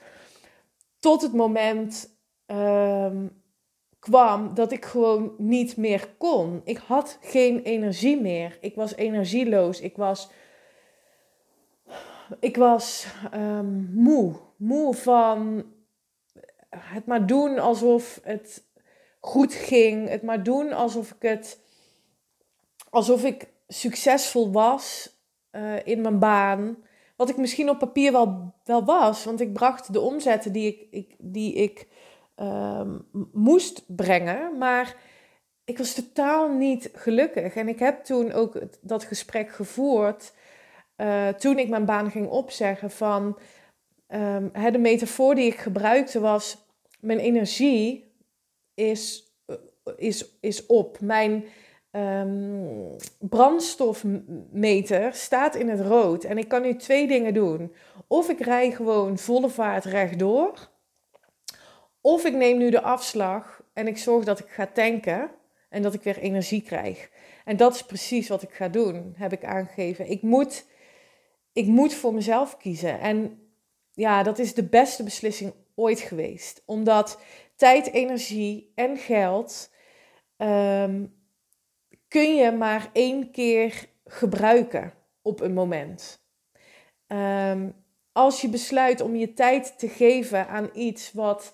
Tot 1.00 1.22
het 1.22 1.34
moment 1.34 2.18
ehm, 2.46 3.28
kwam 4.00 4.54
dat 4.54 4.72
ik 4.72 4.86
gewoon 4.86 5.34
niet 5.38 5.78
meer 5.78 6.10
kon. 6.18 6.62
Ik 6.64 6.78
had 6.78 7.18
geen 7.22 7.62
energie 7.62 8.22
meer. 8.22 8.58
Ik 8.62 8.76
was 8.76 8.96
energieloos. 8.96 9.82
Ik 9.82 9.96
was, 9.98 10.30
ik 12.40 12.58
was 12.58 13.08
um, 13.34 13.90
moe. 13.94 14.36
Moe 14.56 14.94
van 14.94 15.64
het 16.80 17.06
maar 17.06 17.26
doen 17.26 17.60
alsof 17.60 18.20
het 18.24 18.64
goed 19.20 19.54
ging. 19.54 20.10
Het 20.10 20.22
maar 20.22 20.44
doen 20.44 20.74
alsof 20.74 21.12
ik 21.12 21.22
het. 21.22 21.60
Alsof 22.90 23.24
ik 23.24 23.48
succesvol 23.68 24.52
was 24.52 25.16
uh, 25.52 25.86
in 25.86 26.02
mijn 26.02 26.20
baan. 26.20 26.78
Wat 27.16 27.30
ik 27.30 27.38
misschien 27.38 27.70
op 27.70 27.80
papier 27.80 28.12
wel, 28.12 28.54
wel 28.64 28.86
was. 28.86 29.24
Want 29.24 29.42
ik 29.42 29.54
bracht 29.54 29.94
de 29.94 30.00
omzetten 30.00 30.52
die 30.52 30.68
ik, 30.68 30.88
ik 30.92 31.16
die 31.18 31.54
ik 31.54 31.88
uh, 32.38 32.82
moest 33.32 33.84
brengen. 33.88 34.58
Maar 34.58 34.96
ik 35.64 35.78
was 35.78 35.94
totaal 35.94 36.52
niet 36.52 36.90
gelukkig. 36.94 37.56
En 37.56 37.68
ik 37.68 37.80
heb 37.80 38.04
toen 38.04 38.32
ook 38.32 38.60
dat 38.82 39.04
gesprek 39.04 39.52
gevoerd. 39.52 40.34
Uh, 40.98 41.28
toen 41.28 41.60
ik 41.60 41.70
mijn 41.70 41.86
baan 41.86 42.12
ging 42.12 42.28
opzeggen. 42.30 42.92
Van 42.92 43.38
um, 44.08 44.52
de 44.72 44.78
metafoor 44.78 45.36
die 45.36 45.46
ik 45.46 45.58
gebruikte 45.58 46.20
was: 46.20 46.63
Mijn 47.04 47.20
energie 47.20 48.14
is, 48.74 49.34
is, 49.96 50.38
is 50.40 50.66
op. 50.66 51.00
Mijn 51.00 51.46
um, 51.92 52.96
brandstofmeter 53.20 55.14
staat 55.14 55.56
in 55.56 55.70
het 55.70 55.80
rood. 55.80 56.24
En 56.24 56.38
ik 56.38 56.48
kan 56.48 56.62
nu 56.62 56.76
twee 56.76 57.08
dingen 57.08 57.34
doen. 57.34 57.74
Of 58.08 58.30
ik 58.30 58.40
rij 58.40 58.72
gewoon 58.72 59.18
volle 59.18 59.50
vaart 59.50 59.86
rechtdoor. 59.86 60.72
Of 62.02 62.26
ik 62.26 62.34
neem 62.34 62.58
nu 62.58 62.70
de 62.70 62.82
afslag 62.82 63.64
en 63.74 63.88
ik 63.88 63.98
zorg 63.98 64.26
dat 64.26 64.40
ik 64.40 64.50
ga 64.50 64.68
tanken 64.68 65.32
en 65.70 65.82
dat 65.82 65.94
ik 65.94 66.04
weer 66.04 66.18
energie 66.18 66.62
krijg. 66.62 67.10
En 67.46 67.58
dat 67.58 67.76
is 67.76 67.84
precies 67.86 68.28
wat 68.28 68.42
ik 68.42 68.52
ga 68.52 68.68
doen, 68.68 69.14
heb 69.18 69.32
ik 69.32 69.46
aangegeven. 69.46 70.10
Ik 70.10 70.22
moet, 70.22 70.66
ik 71.54 71.66
moet 71.66 71.94
voor 71.94 72.14
mezelf 72.14 72.58
kiezen. 72.58 73.00
En 73.00 73.40
ja, 73.92 74.24
dat 74.24 74.40
is 74.40 74.54
de 74.54 74.64
beste 74.64 75.04
beslissing 75.04 75.54
ooit 75.76 76.00
geweest. 76.00 76.64
Omdat 76.66 77.20
tijd, 77.56 77.92
energie 77.92 78.72
en 78.76 78.98
geld 78.98 79.72
um, 80.38 81.22
kun 82.08 82.36
je 82.36 82.52
maar 82.52 82.90
één 82.94 83.32
keer 83.32 83.90
gebruiken 84.06 84.94
op 85.22 85.42
een 85.42 85.54
moment. 85.54 86.22
Ehm, 87.08 87.70
als 88.12 88.42
je 88.42 88.50
besluit 88.50 89.02
om 89.02 89.16
je 89.16 89.34
tijd 89.34 89.80
te 89.80 89.88
geven 89.90 90.48
aan 90.48 90.70
iets 90.74 91.12
wat, 91.12 91.54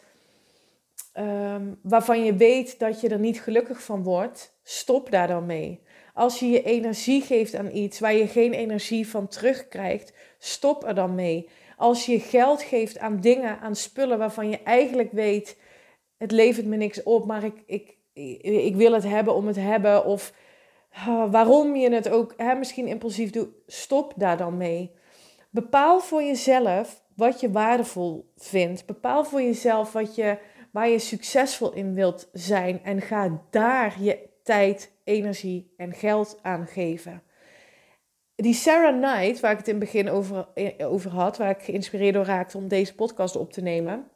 um, 1.14 1.80
waarvan 1.84 2.24
je 2.24 2.36
weet 2.36 2.80
dat 2.80 3.02
je 3.02 3.10
er 3.10 3.20
niet 3.20 3.42
gelukkig 3.42 3.84
van 3.84 4.04
wordt, 4.04 4.60
stop 4.64 5.12
daar 5.12 5.28
dan 5.28 5.46
mee. 5.46 5.82
Als 6.14 6.40
je 6.40 6.50
je 6.50 6.64
energie 6.64 7.22
geeft 7.22 7.56
aan 7.56 7.76
iets 7.76 8.00
waar 8.00 8.14
je 8.14 8.28
geen 8.28 8.54
energie 8.54 9.08
van 9.08 9.28
terugkrijgt, 9.28 10.14
stop 10.40 10.84
er 10.84 10.96
dan 10.96 11.16
mee. 11.16 11.50
Als 11.78 12.06
je 12.06 12.20
geld 12.20 12.62
geeft 12.62 13.00
aan 13.00 13.20
dingen, 13.20 13.60
aan 13.60 13.76
spullen 13.76 14.18
waarvan 14.18 14.50
je 14.50 14.64
eigenlijk 14.64 15.12
weet, 15.12 15.58
het 16.18 16.32
levert 16.32 16.66
me 16.66 16.76
niks 16.76 17.04
op, 17.04 17.26
maar 17.26 17.44
ik, 17.44 17.64
ik, 17.66 17.98
ik 18.44 18.76
wil 18.76 18.94
het 18.94 19.04
hebben 19.04 19.36
om 19.36 19.48
het 19.48 19.56
hebben. 19.56 20.06
Of 20.06 20.34
waarom 21.32 21.76
je 21.76 21.94
het 21.94 22.10
ook 22.10 22.34
hè, 22.38 22.56
misschien 22.56 22.88
impulsief 22.88 23.30
doet, 23.30 23.50
stop 23.68 24.14
daar 24.16 24.38
dan 24.38 24.58
mee. 24.58 24.92
Bepaal 25.50 26.00
voor 26.00 26.24
jezelf 26.24 27.04
wat 27.16 27.40
je 27.40 27.52
waardevol 27.52 28.32
vindt. 28.38 28.86
Bepaal 28.86 29.26
voor 29.26 29.42
jezelf 29.42 29.92
wat 29.92 30.16
je, 30.16 30.38
waar 30.72 30.90
je 30.90 31.00
succesvol 31.00 31.74
in 31.74 31.94
wilt 31.94 32.30
zijn. 32.34 32.84
En 32.84 33.02
ga 33.02 33.42
daar 33.50 34.02
je 34.02 34.30
tijd, 34.44 34.92
energie 35.04 35.74
en 35.78 35.94
geld 35.94 36.40
aan 36.42 36.68
geven. 36.68 37.24
Die 38.42 38.54
Sarah 38.54 39.02
Knight, 39.02 39.40
waar 39.40 39.52
ik 39.52 39.58
het 39.58 39.68
in 39.68 39.76
het 39.76 39.84
begin 39.84 40.10
over, 40.10 40.48
eh, 40.54 40.92
over 40.92 41.12
had, 41.12 41.38
waar 41.38 41.50
ik 41.50 41.62
geïnspireerd 41.62 42.14
door 42.14 42.26
raakte 42.26 42.58
om 42.58 42.68
deze 42.68 42.96
podcast 42.96 43.36
op 43.36 43.52
te 43.52 43.62
nemen, 43.62 44.08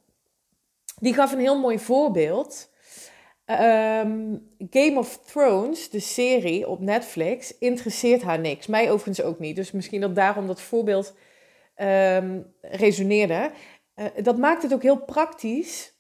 die 0.99 1.13
gaf 1.13 1.31
een 1.31 1.39
heel 1.39 1.59
mooi 1.59 1.79
voorbeeld. 1.79 2.69
Ehm, 3.45 4.35
Game 4.69 4.93
of 4.95 5.17
Thrones, 5.17 5.89
de 5.89 5.99
serie 5.99 6.67
op 6.67 6.79
Netflix, 6.79 7.57
interesseert 7.57 8.21
haar 8.21 8.39
niks. 8.39 8.67
Mij 8.67 8.91
overigens 8.91 9.21
ook 9.21 9.39
niet. 9.39 9.55
Dus 9.55 9.71
misschien 9.71 10.01
dat 10.01 10.15
daarom 10.15 10.47
dat 10.47 10.61
voorbeeld 10.61 11.15
um, 11.77 12.53
resoneerde. 12.61 13.51
Uh, 13.95 14.05
dat 14.23 14.37
maakt 14.37 14.63
het 14.63 14.73
ook 14.73 14.83
heel 14.83 15.03
praktisch 15.03 15.93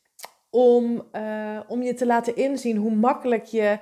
om, 0.49 1.07
uh, 1.15 1.59
om 1.67 1.81
je 1.81 1.93
te 1.93 2.05
laten 2.05 2.35
inzien 2.35 2.77
hoe 2.77 2.95
makkelijk 2.95 3.45
je 3.45 3.79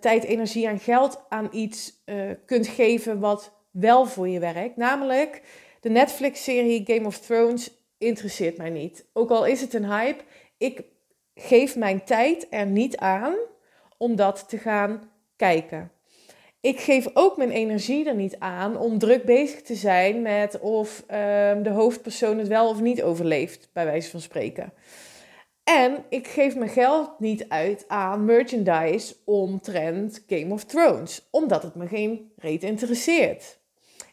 tijd, 0.00 0.24
energie 0.24 0.66
en 0.66 0.78
geld 0.78 1.24
aan 1.28 1.48
iets 1.52 2.02
kunt 2.46 2.66
geven 2.66 3.20
wat 3.20 3.61
wel 3.72 4.06
voor 4.06 4.28
je 4.28 4.38
werkt. 4.38 4.76
Namelijk 4.76 5.42
de 5.80 5.90
Netflix-serie 5.90 6.82
Game 6.84 7.06
of 7.06 7.18
Thrones 7.18 7.70
interesseert 7.98 8.56
mij 8.56 8.70
niet. 8.70 9.06
Ook 9.12 9.30
al 9.30 9.46
is 9.46 9.60
het 9.60 9.74
een 9.74 9.86
hype, 9.86 10.22
ik 10.58 10.84
geef 11.34 11.76
mijn 11.76 12.04
tijd 12.04 12.46
er 12.50 12.66
niet 12.66 12.96
aan 12.96 13.34
om 13.98 14.16
dat 14.16 14.48
te 14.48 14.58
gaan 14.58 15.10
kijken. 15.36 15.90
Ik 16.60 16.80
geef 16.80 17.06
ook 17.14 17.36
mijn 17.36 17.50
energie 17.50 18.08
er 18.08 18.14
niet 18.14 18.38
aan 18.38 18.76
om 18.76 18.98
druk 18.98 19.24
bezig 19.24 19.62
te 19.62 19.74
zijn 19.74 20.22
met 20.22 20.60
of 20.60 21.04
ehm, 21.06 21.62
de 21.62 21.70
hoofdpersoon 21.70 22.38
het 22.38 22.48
wel 22.48 22.68
of 22.68 22.80
niet 22.80 23.02
overleeft, 23.02 23.70
bij 23.72 23.84
wijze 23.84 24.10
van 24.10 24.20
spreken. 24.20 24.72
En 25.64 26.04
ik 26.08 26.26
geef 26.26 26.56
mijn 26.56 26.70
geld 26.70 27.10
niet 27.18 27.48
uit 27.48 27.84
aan 27.88 28.24
merchandise 28.24 29.14
omtrent 29.24 30.24
Game 30.26 30.52
of 30.52 30.64
Thrones, 30.64 31.28
omdat 31.30 31.62
het 31.62 31.74
me 31.74 31.86
geen 31.86 32.32
reet 32.36 32.62
interesseert. 32.62 33.60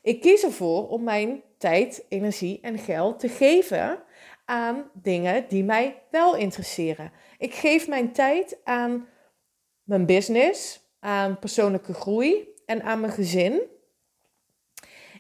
Ik 0.02 0.22
kies 0.22 0.44
ervoor 0.44 0.88
om 0.88 1.04
mijn 1.04 1.44
tijd, 1.58 2.06
energie 2.10 2.60
en 2.62 2.78
geld 2.78 3.20
te 3.20 3.30
geven 3.30 4.04
aan 4.46 4.92
dingen 4.94 5.46
die 5.50 5.64
mij 5.64 6.02
wel 6.12 6.36
interesseren. 6.36 7.12
Ik 7.38 7.54
geef 7.54 7.88
mijn 7.88 8.12
tijd 8.12 8.58
aan 8.64 9.08
mijn 9.84 10.06
business, 10.06 10.82
aan 11.00 11.40
persoonlijke 11.40 11.94
groei 11.94 12.48
en 12.66 12.84
aan 12.84 13.00
mijn 13.00 13.14
gezin. 13.14 13.62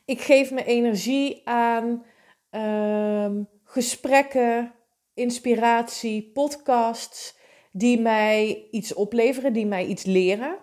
Ik 0.05 0.21
geef 0.21 0.51
mijn 0.51 0.65
energie 0.65 1.41
aan 1.47 2.05
ehm, 2.49 3.43
gesprekken, 3.63 4.73
inspiratie, 5.13 6.31
podcasts 6.33 7.37
die 7.71 7.99
mij 8.01 8.67
iets 8.71 8.93
opleveren, 8.93 9.53
die 9.53 9.65
mij 9.65 9.85
iets 9.85 10.03
leren. 10.03 10.57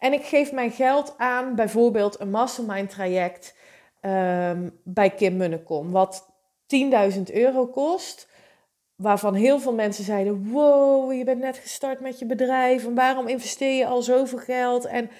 En 0.00 0.12
ik 0.12 0.24
geef 0.24 0.52
mijn 0.52 0.70
geld 0.70 1.14
aan 1.16 1.54
bijvoorbeeld 1.54 2.20
een 2.20 2.30
mastermind 2.30 2.90
traject 2.90 3.54
ehm, 4.00 4.68
bij 4.84 5.10
Kim 5.10 5.36
Munnekom, 5.36 5.90
wat 5.90 6.32
10.000 7.14 7.22
euro 7.32 7.66
kost. 7.66 8.28
Waarvan 8.94 9.34
heel 9.34 9.60
veel 9.60 9.74
mensen 9.74 10.04
zeiden: 10.04 10.50
Wow, 10.50 11.12
je 11.12 11.24
bent 11.24 11.40
net 11.40 11.56
gestart 11.56 12.00
met 12.00 12.18
je 12.18 12.26
bedrijf. 12.26 12.84
En 12.84 12.94
waarom 12.94 13.28
investeer 13.28 13.76
je 13.76 13.86
al 13.86 14.02
zoveel 14.02 14.38
geld? 14.38 14.84
En 14.84 15.10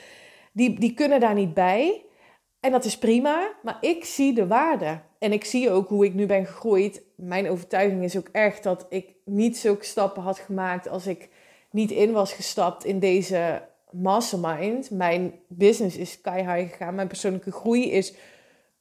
die, 0.53 0.81
die 0.81 0.95
kunnen 0.95 1.21
daar 1.21 1.35
niet 1.35 1.55
bij. 1.55 2.05
En 2.61 2.71
dat 2.71 2.85
is 2.85 2.99
prima, 2.99 3.53
maar 3.63 3.79
ik 3.81 4.05
zie 4.05 4.35
de 4.35 4.47
waarde. 4.47 5.01
En 5.19 5.33
ik 5.33 5.45
zie 5.45 5.71
ook 5.71 5.89
hoe 5.89 6.05
ik 6.05 6.15
nu 6.15 6.27
ben 6.27 6.47
gegroeid. 6.47 7.03
Mijn 7.17 7.49
overtuiging 7.51 8.05
is 8.05 8.17
ook 8.17 8.29
echt 8.33 8.63
dat 8.63 8.87
ik 8.89 9.15
niet 9.25 9.59
zulke 9.59 9.85
stappen 9.85 10.23
had 10.23 10.39
gemaakt 10.39 10.89
als 10.89 11.07
ik 11.07 11.29
niet 11.71 11.91
in 11.91 12.13
was 12.13 12.33
gestapt 12.33 12.85
in 12.85 12.99
deze 12.99 13.69
mastermind. 13.93 14.91
Mijn 14.91 15.35
business 15.47 15.97
is 15.97 16.11
sky 16.11 16.39
high 16.39 16.71
gegaan. 16.71 16.95
Mijn 16.95 17.09
persoonlijke 17.09 17.53
groei 17.53 17.91
is 17.91 18.15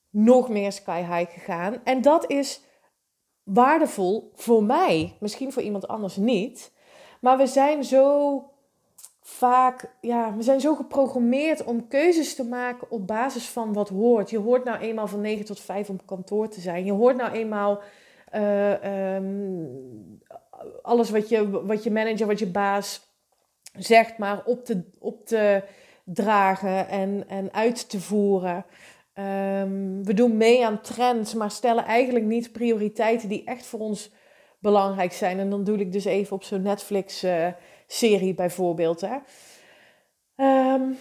nog 0.10 0.50
meer 0.50 0.72
sky 0.72 1.02
high 1.02 1.32
gegaan. 1.32 1.82
En 1.84 2.02
dat 2.02 2.32
is 2.32 2.62
waardevol 3.44 4.32
voor 4.36 4.64
mij. 4.64 5.16
Misschien 5.20 5.54
voor 5.54 5.62
iemand 5.62 5.88
anders 5.88 6.16
niet. 6.16 6.72
Maar 7.22 7.38
we 7.38 7.48
zijn 7.48 7.84
zo 7.84 8.44
vaak, 9.22 9.96
ja, 10.02 10.36
we 10.36 10.44
zijn 10.44 10.62
zo 10.62 10.76
geprogrammeerd 10.76 11.64
om 11.64 11.88
keuzes 11.88 12.36
te 12.36 12.44
maken 12.44 12.92
op 12.92 13.08
basis 13.08 13.50
van 13.50 13.74
wat 13.74 13.90
hoort. 13.90 14.30
Je 14.30 14.38
hoort 14.38 14.64
nou 14.64 14.80
eenmaal 14.80 15.08
van 15.08 15.22
9 15.22 15.46
tot 15.46 15.60
5 15.60 15.90
om 15.90 16.06
kantoor 16.06 16.50
te 16.50 16.62
zijn. 16.62 16.86
Je 16.86 16.92
hoort 16.92 17.18
nou 17.18 17.32
eenmaal 17.32 17.82
uh, 18.36 19.16
um, 19.16 20.22
alles 20.82 21.10
wat 21.10 21.30
je, 21.30 21.66
wat 21.66 21.84
je 21.84 21.92
manager, 21.92 22.28
wat 22.28 22.40
je 22.40 22.48
baas 22.48 23.09
zegt, 23.72 24.18
maar 24.18 24.46
op 24.46 24.66
te, 24.66 24.84
op 25.00 25.26
te 25.26 25.64
dragen 26.04 26.88
en, 26.88 27.24
en 27.28 27.54
uit 27.54 27.90
te 27.90 28.00
voeren. 28.00 28.66
Um, 29.14 30.06
we 30.06 30.14
doen 30.14 30.38
mee 30.38 30.66
aan 30.66 30.82
trends, 30.82 31.34
maar 31.34 31.52
stellen 31.52 31.84
eigenlijk 31.84 32.26
niet 32.26 32.52
prioriteiten 32.52 33.30
die 33.30 33.44
echt 33.46 33.66
voor 33.66 33.80
ons 33.80 34.12
belangrijk 34.60 35.14
zijn. 35.14 35.40
En 35.40 35.50
dan 35.50 35.64
doe 35.64 35.78
ik 35.78 35.92
dus 35.92 36.06
even 36.06 36.36
op 36.36 36.44
zo'n 36.44 36.62
Netflix-serie 36.62 38.30
uh, 38.30 38.36
bijvoorbeeld. 38.36 39.02
Hè. 39.02 39.18
Um, 40.74 40.98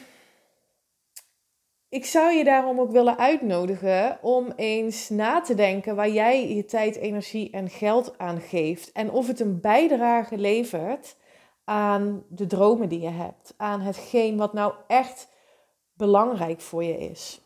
ik 1.89 2.05
zou 2.05 2.33
je 2.33 2.45
daarom 2.45 2.81
ook 2.81 2.91
willen 2.91 3.19
uitnodigen 3.19 4.19
om 4.23 4.53
eens 4.57 5.09
na 5.09 5.41
te 5.41 5.55
denken 5.55 5.97
waar 5.97 6.11
jij 6.11 6.55
je 6.55 6.65
tijd, 6.65 6.97
energie 6.97 7.51
en 7.51 7.71
geld 7.71 8.19
aan 8.19 8.41
geeft. 8.41 8.93
En 8.93 9.11
of 9.11 9.27
het 9.27 9.41
een 9.41 9.61
bijdrage 9.61 10.39
levert 10.39 11.17
aan 11.69 12.25
de 12.29 12.47
dromen 12.47 12.89
die 12.89 13.01
je 13.01 13.11
hebt. 13.11 13.55
Aan 13.57 13.81
hetgeen 13.81 14.37
wat 14.37 14.53
nou 14.53 14.73
echt 14.87 15.29
belangrijk 15.93 16.61
voor 16.61 16.85
je 16.85 16.99
is. 16.99 17.41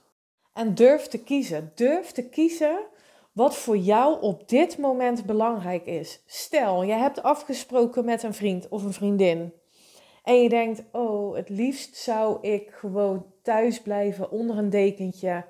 En 0.53 0.75
durf 0.75 1.07
te 1.07 1.23
kiezen. 1.23 1.73
Durf 1.75 2.11
te 2.11 2.29
kiezen 2.29 2.79
wat 3.33 3.57
voor 3.57 3.77
jou 3.77 4.21
op 4.21 4.49
dit 4.49 4.79
moment 4.79 5.27
belangrijk 5.27 5.87
is. 5.87 6.23
Stel, 6.27 6.83
je 6.83 6.93
hebt 6.93 7.23
afgesproken 7.23 8.05
met 8.05 8.23
een 8.23 8.35
vriend 8.35 8.69
of 8.69 8.85
een 8.85 8.93
vriendin. 8.93 9.53
En 10.23 10.43
je 10.43 10.49
denkt, 10.49 10.83
oh, 10.93 11.37
het 11.37 11.49
liefst 11.49 11.97
zou 11.97 12.39
ik 12.41 12.71
gewoon 12.71 13.27
thuis 13.43 13.81
blijven 13.81 14.31
onder 14.31 14.59
een 14.59 14.71
dekentje, 14.71 15.45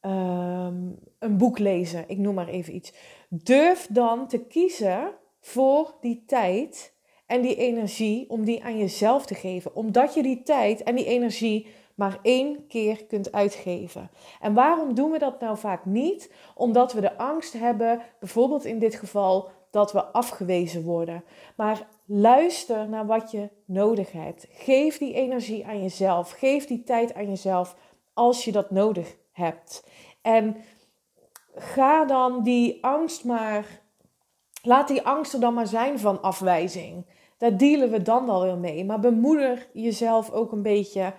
ehm, 0.00 0.90
een 1.18 1.36
boek 1.36 1.58
lezen, 1.58 2.04
ik 2.06 2.18
noem 2.18 2.34
maar 2.34 2.48
even 2.48 2.74
iets. 2.74 2.92
Durf 3.28 3.86
dan 3.90 4.28
te 4.28 4.38
kiezen 4.38 5.10
voor 5.40 5.94
die 6.00 6.24
tijd 6.26 6.93
en 7.26 7.42
die 7.42 7.56
energie 7.56 8.30
om 8.30 8.44
die 8.44 8.64
aan 8.64 8.78
jezelf 8.78 9.26
te 9.26 9.34
geven. 9.34 9.76
Omdat 9.76 10.14
je 10.14 10.22
die 10.22 10.42
tijd 10.42 10.82
en 10.82 10.94
die 10.94 11.06
energie 11.06 11.66
maar 11.94 12.18
één 12.22 12.66
keer 12.66 13.04
kunt 13.04 13.32
uitgeven. 13.32 14.10
En 14.40 14.54
waarom 14.54 14.94
doen 14.94 15.10
we 15.10 15.18
dat 15.18 15.40
nou 15.40 15.58
vaak 15.58 15.84
niet? 15.84 16.32
Omdat 16.54 16.92
we 16.92 17.00
de 17.00 17.16
angst 17.18 17.52
hebben, 17.52 18.00
bijvoorbeeld 18.20 18.64
in 18.64 18.78
dit 18.78 18.94
geval, 18.94 19.50
dat 19.70 19.92
we 19.92 20.04
afgewezen 20.04 20.82
worden. 20.82 21.24
Maar 21.56 21.86
luister 22.04 22.88
naar 22.88 23.06
wat 23.06 23.30
je 23.30 23.48
nodig 23.64 24.12
hebt. 24.12 24.46
Geef 24.50 24.98
die 24.98 25.14
energie 25.14 25.66
aan 25.66 25.82
jezelf. 25.82 26.30
Geef 26.30 26.66
die 26.66 26.82
tijd 26.82 27.14
aan 27.14 27.28
jezelf 27.28 27.76
als 28.12 28.44
je 28.44 28.52
dat 28.52 28.70
nodig 28.70 29.16
hebt. 29.32 29.86
En 30.22 30.56
ga 31.54 32.04
dan 32.04 32.42
die 32.42 32.84
angst 32.84 33.24
maar. 33.24 33.82
Laat 34.66 34.88
die 34.88 35.02
angst 35.02 35.32
er 35.32 35.40
dan 35.40 35.54
maar 35.54 35.66
zijn 35.66 35.98
van 35.98 36.22
afwijzing. 36.22 37.06
Daar 37.38 37.56
dealen 37.56 37.90
we 37.90 38.02
dan 38.02 38.26
wel 38.26 38.42
weer 38.42 38.58
mee. 38.58 38.84
Maar 38.84 39.00
bemoeder 39.00 39.68
jezelf 39.72 40.30
ook 40.30 40.52
een 40.52 40.62
beetje. 40.62 41.14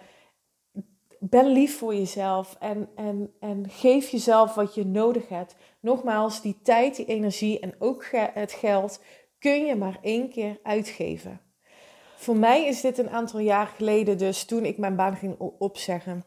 Ben 1.20 1.48
lief 1.48 1.78
voor 1.78 1.96
jezelf 1.96 2.56
en, 2.60 2.90
en, 2.96 3.34
en 3.40 3.70
geef 3.70 4.10
jezelf 4.10 4.56
wat 4.56 4.75
je 4.75 4.86
nodig 4.86 5.30
hebt. 5.30 5.56
Nogmaals, 5.80 6.42
die 6.42 6.60
tijd, 6.64 6.96
die 6.96 7.06
energie 7.06 7.60
en 7.60 7.75
ook 7.80 8.06
het 8.34 8.52
geld 8.52 9.02
kun 9.40 9.66
je 9.66 9.75
maar 9.75 9.98
één 10.02 10.30
keer 10.30 10.60
uitgeven. 10.64 11.42
Voor 12.16 12.38
mij 12.38 12.66
is 12.68 12.82
dit 12.82 12.98
een 12.98 13.10
aantal 13.10 13.40
jaar 13.40 13.68
geleden, 13.68 14.18
dus 14.18 14.46
toen 14.46 14.66
ik 14.66 14.78
mijn 14.78 14.96
baan 14.96 15.16
ging 15.16 15.36
opzeggen, 15.40 16.25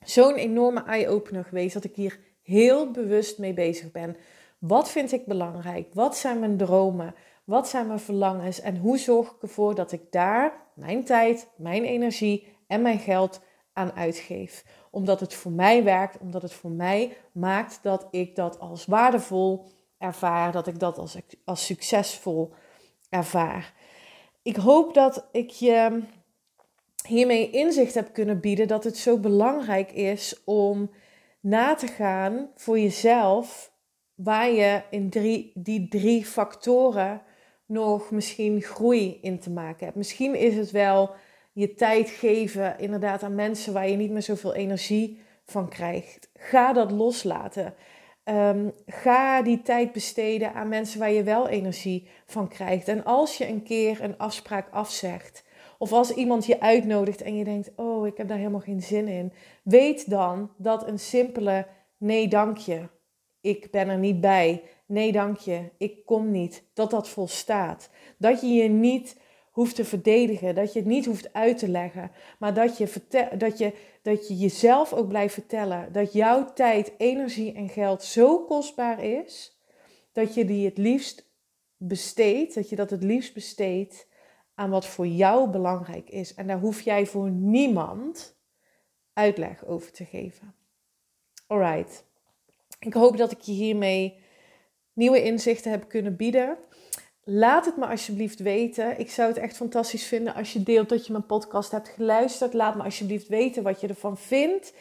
zo'n 0.00 0.34
enorme 0.34 0.82
eye-opener 0.82 1.44
geweest 1.44 1.74
dat 1.74 1.84
ik 1.84 1.94
hier 1.94 2.18
heel 2.42 2.90
bewust 2.90 3.38
mee 3.38 3.54
bezig 3.54 3.92
ben. 3.92 4.16
Wat 4.58 4.90
vind 4.90 5.12
ik 5.12 5.26
belangrijk? 5.26 5.94
Wat 5.94 6.16
zijn 6.16 6.38
mijn 6.38 6.56
dromen? 6.56 7.14
Wat 7.44 7.68
zijn 7.68 7.86
mijn 7.86 8.00
verlangens? 8.00 8.60
En 8.60 8.76
hoe 8.76 8.98
zorg 8.98 9.30
ik 9.30 9.42
ervoor 9.42 9.74
dat 9.74 9.92
ik 9.92 10.12
daar 10.12 10.52
mijn 10.74 11.04
tijd, 11.04 11.48
mijn 11.56 11.84
energie 11.84 12.56
en 12.66 12.82
mijn 12.82 12.98
geld 12.98 13.40
aan 13.72 13.92
uitgeef? 13.92 14.64
Omdat 14.90 15.20
het 15.20 15.34
voor 15.34 15.52
mij 15.52 15.84
werkt, 15.84 16.18
omdat 16.18 16.42
het 16.42 16.52
voor 16.52 16.70
mij 16.70 17.16
maakt 17.32 17.78
dat 17.82 18.06
ik 18.10 18.36
dat 18.36 18.60
als 18.60 18.86
waardevol 18.86 19.64
ervaar, 19.98 20.52
dat 20.52 20.66
ik 20.66 20.78
dat 20.78 20.98
als, 20.98 21.18
als 21.44 21.66
succesvol 21.66 22.52
ervaar. 23.08 23.74
Ik 24.42 24.56
hoop 24.56 24.94
dat 24.94 25.28
ik 25.32 25.50
je 25.50 26.02
hiermee 27.06 27.50
inzicht 27.50 27.94
heb 27.94 28.12
kunnen 28.12 28.40
bieden 28.40 28.68
dat 28.68 28.84
het 28.84 28.96
zo 28.96 29.18
belangrijk 29.18 29.92
is 29.92 30.44
om 30.44 30.90
na 31.40 31.74
te 31.74 31.86
gaan 31.86 32.50
voor 32.54 32.78
jezelf 32.78 33.74
waar 34.16 34.50
je 34.50 34.82
in 34.90 35.08
die 35.54 35.88
drie 35.88 36.24
factoren 36.24 37.22
nog 37.66 38.10
misschien 38.10 38.62
groei 38.62 39.18
in 39.22 39.38
te 39.38 39.50
maken 39.50 39.84
hebt. 39.84 39.96
Misschien 39.96 40.34
is 40.34 40.56
het 40.56 40.70
wel 40.70 41.10
je 41.52 41.74
tijd 41.74 42.10
geven 42.10 42.78
inderdaad 42.78 43.22
aan 43.22 43.34
mensen 43.34 43.72
waar 43.72 43.88
je 43.88 43.96
niet 43.96 44.10
meer 44.10 44.22
zoveel 44.22 44.54
energie 44.54 45.20
van 45.44 45.68
krijgt. 45.68 46.30
Ga 46.34 46.72
dat 46.72 46.90
loslaten. 46.90 47.74
Um, 48.24 48.72
ga 48.86 49.42
die 49.42 49.62
tijd 49.62 49.92
besteden 49.92 50.54
aan 50.54 50.68
mensen 50.68 50.98
waar 50.98 51.10
je 51.10 51.22
wel 51.22 51.48
energie 51.48 52.08
van 52.26 52.48
krijgt. 52.48 52.88
En 52.88 53.04
als 53.04 53.38
je 53.38 53.48
een 53.48 53.62
keer 53.62 54.02
een 54.02 54.18
afspraak 54.18 54.68
afzegt, 54.70 55.44
of 55.78 55.92
als 55.92 56.10
iemand 56.10 56.46
je 56.46 56.60
uitnodigt 56.60 57.22
en 57.22 57.36
je 57.36 57.44
denkt: 57.44 57.72
Oh, 57.76 58.06
ik 58.06 58.16
heb 58.16 58.28
daar 58.28 58.36
helemaal 58.36 58.60
geen 58.60 58.82
zin 58.82 59.08
in, 59.08 59.32
weet 59.62 60.10
dan 60.10 60.50
dat 60.56 60.88
een 60.88 60.98
simpele 60.98 61.66
nee, 61.96 62.28
dank 62.28 62.56
je. 62.56 62.88
Ik 63.46 63.70
ben 63.70 63.88
er 63.88 63.98
niet 63.98 64.20
bij. 64.20 64.62
Nee, 64.86 65.12
dank 65.12 65.38
je. 65.38 65.70
Ik 65.78 66.04
kom 66.04 66.30
niet. 66.30 66.62
Dat 66.72 66.90
dat 66.90 67.08
volstaat. 67.08 67.90
Dat 68.18 68.40
je 68.40 68.46
je 68.46 68.68
niet 68.68 69.16
hoeft 69.56 69.74
te 69.74 69.84
verdedigen, 69.84 70.54
dat 70.54 70.72
je 70.72 70.78
het 70.78 70.88
niet 70.88 71.06
hoeft 71.06 71.32
uit 71.32 71.58
te 71.58 71.68
leggen, 71.68 72.10
maar 72.38 72.54
dat 72.54 72.78
je, 72.78 72.92
dat 73.38 73.58
je, 73.58 73.72
dat 74.02 74.28
je 74.28 74.36
jezelf 74.36 74.92
ook 74.92 75.08
blijft 75.08 75.34
vertellen 75.34 75.92
dat 75.92 76.12
jouw 76.12 76.52
tijd, 76.52 76.92
energie 76.98 77.52
en 77.52 77.68
geld 77.68 78.02
zo 78.02 78.44
kostbaar 78.44 79.04
is, 79.04 79.60
dat 80.12 80.34
je 80.34 80.44
die 80.44 80.64
het 80.64 80.78
liefst 80.78 81.30
besteedt, 81.76 82.54
dat 82.54 82.68
je 82.68 82.76
dat 82.76 82.90
het 82.90 83.02
liefst 83.02 83.34
besteedt 83.34 84.06
aan 84.54 84.70
wat 84.70 84.86
voor 84.86 85.06
jou 85.06 85.50
belangrijk 85.50 86.10
is. 86.10 86.34
En 86.34 86.46
daar 86.46 86.60
hoef 86.60 86.80
jij 86.80 87.06
voor 87.06 87.30
niemand 87.30 88.36
uitleg 89.12 89.64
over 89.64 89.92
te 89.92 90.04
geven. 90.04 90.54
Alright. 91.46 92.04
Ik 92.78 92.94
hoop 92.94 93.16
dat 93.16 93.32
ik 93.32 93.40
je 93.40 93.52
hiermee 93.52 94.18
nieuwe 94.92 95.22
inzichten 95.22 95.70
heb 95.70 95.88
kunnen 95.88 96.16
bieden. 96.16 96.56
Laat 97.24 97.64
het 97.64 97.76
me 97.76 97.86
alsjeblieft 97.86 98.38
weten. 98.38 98.98
Ik 98.98 99.10
zou 99.10 99.28
het 99.28 99.36
echt 99.36 99.56
fantastisch 99.56 100.06
vinden 100.06 100.34
als 100.34 100.52
je 100.52 100.62
deelt 100.62 100.88
dat 100.88 101.06
je 101.06 101.12
mijn 101.12 101.26
podcast 101.26 101.70
hebt 101.70 101.88
geluisterd. 101.88 102.54
Laat 102.54 102.76
me 102.76 102.82
alsjeblieft 102.82 103.28
weten 103.28 103.62
wat 103.62 103.80
je 103.80 103.88
ervan 103.88 104.16
vindt. 104.16 104.72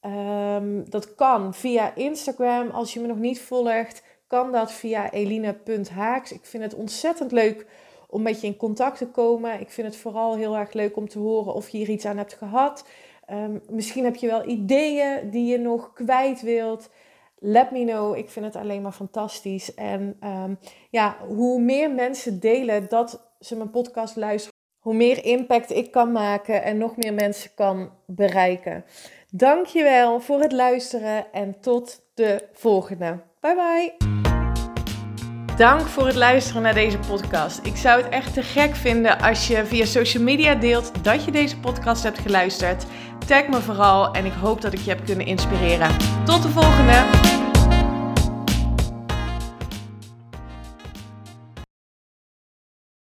Um, 0.00 0.90
dat 0.90 1.14
kan 1.14 1.54
via 1.54 1.94
Instagram. 1.94 2.70
Als 2.70 2.92
je 2.92 3.00
me 3.00 3.06
nog 3.06 3.18
niet 3.18 3.40
volgt, 3.40 4.02
kan 4.26 4.52
dat 4.52 4.72
via 4.72 5.10
eline.haaks. 5.10 6.32
Ik 6.32 6.44
vind 6.44 6.62
het 6.62 6.74
ontzettend 6.74 7.32
leuk 7.32 7.66
om 8.08 8.22
met 8.22 8.40
je 8.40 8.46
in 8.46 8.56
contact 8.56 8.98
te 8.98 9.06
komen. 9.06 9.60
Ik 9.60 9.70
vind 9.70 9.86
het 9.86 9.96
vooral 9.96 10.36
heel 10.36 10.56
erg 10.56 10.72
leuk 10.72 10.96
om 10.96 11.08
te 11.08 11.18
horen 11.18 11.54
of 11.54 11.68
je 11.68 11.78
hier 11.78 11.88
iets 11.88 12.04
aan 12.04 12.16
hebt 12.16 12.34
gehad. 12.34 12.84
Um, 13.30 13.62
misschien 13.70 14.04
heb 14.04 14.16
je 14.16 14.26
wel 14.26 14.48
ideeën 14.48 15.30
die 15.30 15.46
je 15.46 15.58
nog 15.58 15.92
kwijt 15.92 16.40
wilt. 16.40 16.90
Let 17.40 17.70
me 17.70 17.84
know. 17.84 18.16
Ik 18.16 18.30
vind 18.30 18.44
het 18.44 18.56
alleen 18.56 18.82
maar 18.82 18.92
fantastisch. 18.92 19.74
En 19.74 20.16
um, 20.24 20.58
ja, 20.90 21.16
hoe 21.28 21.60
meer 21.60 21.90
mensen 21.90 22.40
delen 22.40 22.88
dat 22.88 23.32
ze 23.40 23.56
mijn 23.56 23.70
podcast 23.70 24.16
luisteren, 24.16 24.58
hoe 24.78 24.94
meer 24.94 25.24
impact 25.24 25.70
ik 25.70 25.90
kan 25.90 26.12
maken 26.12 26.62
en 26.62 26.78
nog 26.78 26.96
meer 26.96 27.14
mensen 27.14 27.50
kan 27.54 27.90
bereiken. 28.06 28.84
Dankjewel 29.30 30.20
voor 30.20 30.40
het 30.40 30.52
luisteren 30.52 31.32
en 31.32 31.60
tot 31.60 32.00
de 32.14 32.48
volgende. 32.52 33.20
Bye 33.40 33.54
bye. 33.54 34.16
Dank 35.56 35.80
voor 35.80 36.06
het 36.06 36.14
luisteren 36.14 36.62
naar 36.62 36.74
deze 36.74 36.98
podcast. 36.98 37.66
Ik 37.66 37.76
zou 37.76 38.02
het 38.02 38.12
echt 38.12 38.34
te 38.34 38.42
gek 38.42 38.74
vinden 38.74 39.20
als 39.20 39.48
je 39.48 39.64
via 39.64 39.84
social 39.84 40.22
media 40.22 40.54
deelt 40.54 41.04
dat 41.04 41.24
je 41.24 41.30
deze 41.30 41.58
podcast 41.58 42.02
hebt 42.02 42.18
geluisterd. 42.18 42.86
Tag 43.28 43.48
me 43.48 43.60
vooral 43.60 44.14
en 44.14 44.24
ik 44.24 44.32
hoop 44.32 44.60
dat 44.60 44.72
ik 44.72 44.78
je 44.78 44.90
heb 44.90 45.04
kunnen 45.04 45.26
inspireren. 45.26 45.96
Tot 46.24 46.42
de 46.42 46.48
volgende! 46.48 47.37